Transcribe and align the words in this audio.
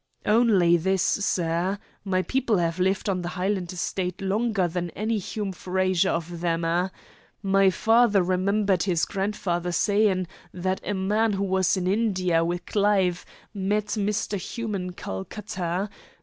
"Only 0.25 0.77
this, 0.77 1.03
sir. 1.03 1.77
My 2.03 2.23
people 2.23 2.57
have 2.57 2.79
lived 2.79 3.07
on 3.07 3.21
the 3.21 3.27
Highland 3.37 3.71
estate 3.71 4.19
longer 4.19 4.67
than 4.67 4.89
any 4.95 5.19
Hume 5.19 5.51
Frazer 5.51 6.09
of 6.09 6.39
them 6.41 6.65
a'. 6.65 6.91
My 7.43 7.69
father 7.69 8.23
remembered 8.23 8.81
his 8.81 9.05
grandfather 9.05 9.71
sayin' 9.71 10.25
that 10.55 10.81
a 10.83 10.95
man 10.95 11.33
who 11.33 11.43
was 11.43 11.77
in 11.77 11.85
India 11.85 12.43
wi' 12.43 12.57
Clive 12.65 13.27
met 13.53 13.89
Mr. 13.89 14.39
Hume 14.39 14.73
in 14.73 14.93
Calcutta. 14.93 15.87